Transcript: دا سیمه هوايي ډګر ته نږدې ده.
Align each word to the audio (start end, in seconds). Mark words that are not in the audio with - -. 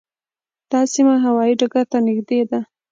دا 0.71 0.81
سیمه 0.93 1.15
هوايي 1.25 1.53
ډګر 1.59 1.85
ته 1.91 1.97
نږدې 2.07 2.41
ده. 2.49 2.59